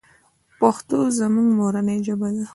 پښتو 0.59 0.97
زمونږ 1.17 1.49
مورنۍ 1.59 1.97
ژبه 2.07 2.29
ده. 2.35 2.45